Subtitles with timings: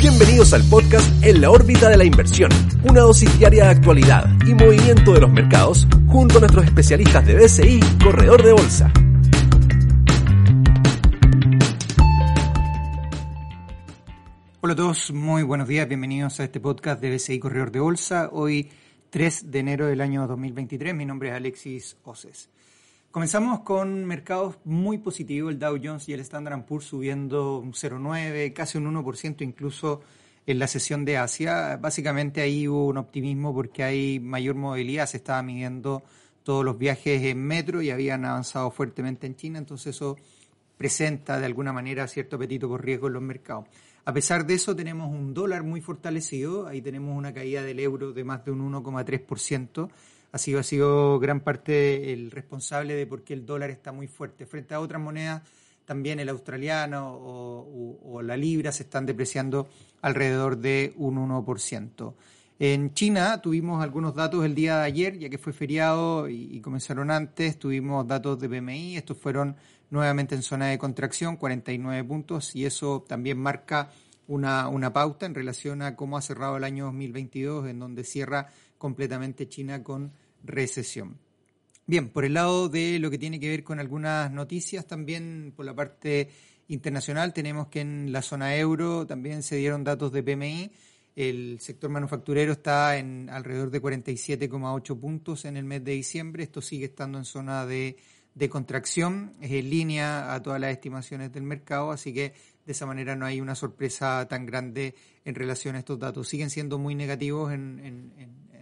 [0.00, 2.50] Bienvenidos al podcast En la órbita de la inversión,
[2.88, 7.34] una dosis diaria de actualidad y movimiento de los mercados junto a nuestros especialistas de
[7.34, 8.90] BCI, Corredor de Bolsa.
[14.62, 18.30] Hola a todos, muy buenos días, bienvenidos a este podcast de BCI Corredor de Bolsa.
[18.32, 18.70] Hoy
[19.10, 22.48] 3 de enero del año 2023, mi nombre es Alexis Oces.
[23.10, 28.52] Comenzamos con mercados muy positivos, el Dow Jones y el Standard Poor's subiendo un 0,9,
[28.52, 30.02] casi un 1% incluso
[30.46, 31.76] en la sesión de Asia.
[31.76, 36.04] Básicamente ahí hubo un optimismo porque hay mayor movilidad, se estaba midiendo
[36.44, 40.16] todos los viajes en metro y habían avanzado fuertemente en China, entonces eso
[40.78, 43.64] presenta de alguna manera cierto apetito por riesgo en los mercados.
[44.04, 48.12] A pesar de eso tenemos un dólar muy fortalecido, ahí tenemos una caída del euro
[48.12, 49.90] de más de un 1,3%
[50.32, 54.06] ha sido, ha sido gran parte el responsable de por qué el dólar está muy
[54.06, 54.46] fuerte.
[54.46, 55.42] Frente a otras monedas,
[55.84, 59.68] también el australiano o, la libra se están depreciando
[60.02, 62.14] alrededor de un 1%.
[62.60, 67.10] En China tuvimos algunos datos el día de ayer, ya que fue feriado y, comenzaron
[67.10, 69.56] antes, tuvimos datos de PMI, estos fueron
[69.88, 73.90] nuevamente en zona de contracción, 49 puntos, y eso también marca
[74.28, 78.52] una, una pauta en relación a cómo ha cerrado el año 2022, en donde cierra
[78.80, 80.10] completamente China con
[80.42, 81.18] recesión.
[81.86, 85.66] Bien, por el lado de lo que tiene que ver con algunas noticias, también por
[85.66, 86.30] la parte
[86.68, 90.72] internacional, tenemos que en la zona euro también se dieron datos de PMI.
[91.14, 96.42] El sector manufacturero está en alrededor de 47,8 puntos en el mes de diciembre.
[96.42, 97.98] Esto sigue estando en zona de,
[98.34, 102.32] de contracción, es en línea a todas las estimaciones del mercado, así que
[102.64, 106.28] de esa manera no hay una sorpresa tan grande en relación a estos datos.
[106.28, 108.12] Siguen siendo muy negativos en,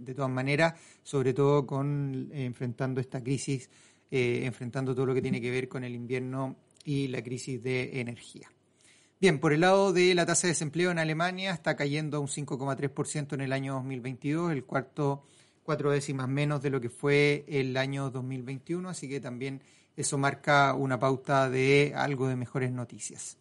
[0.00, 3.70] de todas maneras, sobre todo con eh, enfrentando esta crisis,
[4.10, 8.00] eh, enfrentando todo lo que tiene que ver con el invierno y la crisis de
[8.00, 8.50] energía.
[9.20, 12.28] Bien, por el lado de la tasa de desempleo en Alemania está cayendo a un
[12.28, 15.24] 5,3% en el año 2022, el cuarto
[15.62, 19.62] cuatro décimas menos de lo que fue el año 2021, así que también
[19.96, 23.36] eso marca una pauta de algo de mejores noticias.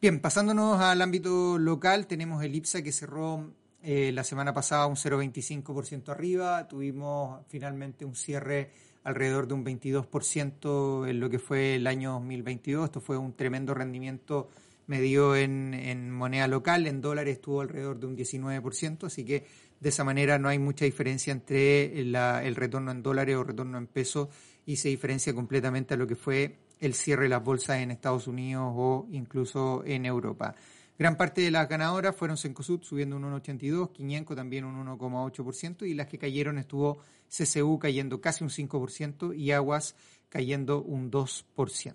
[0.00, 4.96] Bien, pasándonos al ámbito local, tenemos el IPSA que cerró eh, la semana pasada un
[4.96, 8.70] 0,25% arriba, tuvimos finalmente un cierre
[9.04, 12.86] alrededor de un 22% en lo que fue el año 2022.
[12.86, 14.48] Esto fue un tremendo rendimiento
[14.86, 19.46] medido en, en moneda local, en dólares estuvo alrededor de un 19%, así que
[19.78, 23.86] de esa manera no hay mucha diferencia entre el retorno en dólares o retorno en
[23.86, 24.28] pesos
[24.66, 28.26] y se diferencia completamente a lo que fue el cierre de las bolsas en Estados
[28.26, 30.54] Unidos o incluso en Europa.
[31.00, 35.94] Gran parte de las ganadoras fueron Sencosud subiendo un 1,82, Quiñenco también un 1,8% y
[35.94, 39.94] las que cayeron estuvo CCU cayendo casi un 5% y Aguas
[40.28, 41.94] cayendo un 2%.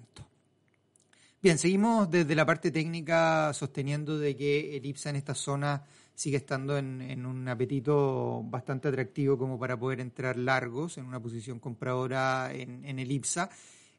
[1.39, 5.83] Bien, seguimos desde la parte técnica sosteniendo de que el IPSA en esta zona
[6.15, 11.59] sigue estando en, un apetito bastante atractivo como para poder entrar largos en una posición
[11.59, 13.51] compradora en, el IPSA.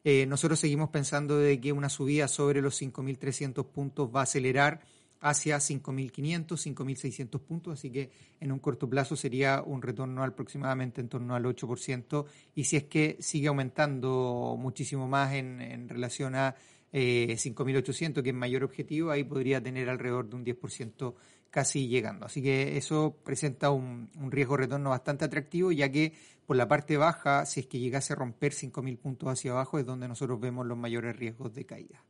[0.03, 4.81] Eh, nosotros seguimos pensando de que una subida sobre los 5.300 puntos va a acelerar
[5.21, 11.09] hacia 5.500, 5.600 puntos, así que en un corto plazo sería un retorno aproximadamente en
[11.09, 16.55] torno al 8%, y si es que sigue aumentando muchísimo más en, en relación a
[16.91, 21.15] eh, 5.800, que es mayor objetivo, ahí podría tener alrededor de un 10%
[21.49, 22.25] casi llegando.
[22.25, 26.13] Así que eso presenta un, un riesgo retorno bastante atractivo, ya que
[26.45, 29.85] por la parte baja, si es que llegase a romper 5.000 puntos hacia abajo, es
[29.85, 32.03] donde nosotros vemos los mayores riesgos de caída.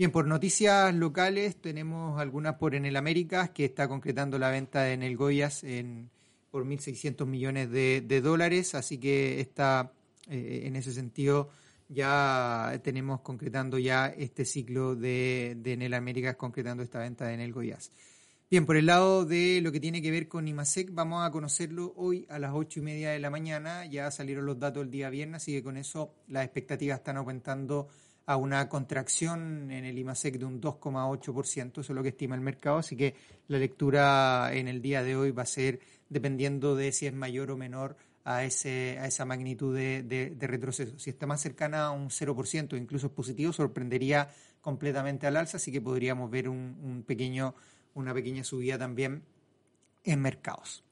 [0.00, 4.94] Bien, por noticias locales tenemos algunas por Enel Américas, que está concretando la venta de
[4.94, 6.08] Enel Goyas en,
[6.50, 9.92] por 1.600 millones de, dólares, así que está
[10.30, 11.50] eh, en ese sentido
[11.90, 17.52] ya tenemos concretando ya este ciclo de, de Enel Américas, concretando esta venta de Enel
[17.52, 17.92] Goyas.
[18.50, 21.92] Bien, por el lado de lo que tiene que ver con IMASEC, vamos a conocerlo
[21.94, 23.84] hoy a las ocho y media de la mañana.
[23.84, 27.88] Ya salieron los datos el día viernes, así que con eso las expectativas están aumentando
[28.30, 32.40] a una contracción en el IMASEC de un 2,8%, eso es lo que estima el
[32.40, 33.16] mercado, así que
[33.48, 37.50] la lectura en el día de hoy va a ser dependiendo de si es mayor
[37.50, 40.96] o menor a, ese, a esa magnitud de, retroceso.
[40.98, 45.72] Si está más cercana a un 0%, incluso es positivo, sorprendería completamente al alza, así
[45.72, 47.54] que podríamos ver un pequeño
[47.94, 49.24] una pequeña subida también
[50.04, 50.84] en mercados.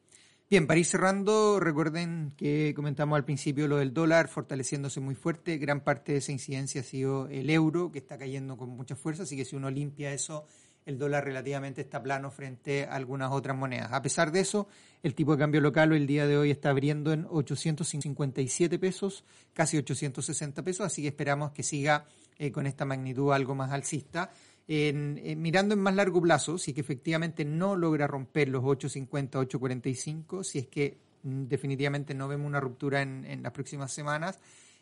[0.51, 5.59] Bien, para ir cerrando, recuerden que comentamos al principio lo del dólar fortaleciéndose muy fuerte.
[5.59, 9.25] Gran parte de esa incidencia ha sido el euro, que está cayendo con mucha fuerza,
[9.25, 10.47] así que si uno limpia eso,
[10.87, 13.93] el dólar relativamente está plano frente a algunas otras monedas.
[13.93, 14.69] A pesar de eso,
[15.03, 19.77] el tipo de cambio local el día de hoy está abriendo en 857 pesos, casi
[19.77, 22.07] 860 pesos, así que esperamos que siga
[22.39, 24.31] eh, con esta magnitud algo más alcista.
[24.69, 30.45] Mirando en más largo plazo, si es que efectivamente no logra romper los 8.50, 8.45,
[30.45, 34.39] si es que mm, definitivamente no vemos una ruptura en, las próximas semanas,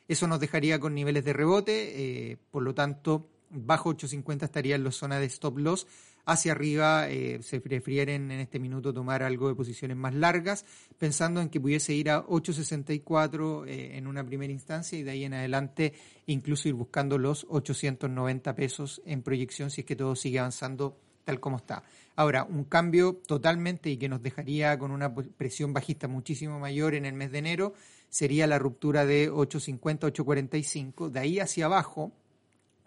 [0.09, 4.85] eso nos dejaría con niveles de rebote, eh, por lo tanto, bajo 8.50 estaría en
[4.85, 5.87] la zona de stop loss
[6.27, 10.67] hacia arriba eh, se prefieren en este minuto tomar algo de posiciones más largas,
[10.99, 15.25] pensando en que pudiese ir a 8.64 eh, en una primera instancia y de ahí
[15.25, 15.95] en adelante
[16.27, 21.41] incluso ir buscando los 890 pesos en proyección si es que todo sigue avanzando tal
[21.41, 21.83] como está.
[22.15, 27.05] Ahora, un cambio totalmente y que nos dejaría con una presión bajista muchísimo mayor en
[27.05, 27.75] el mes de enero
[28.09, 31.11] sería la ruptura de 850, 845.
[31.11, 32.13] De ahí hacia abajo,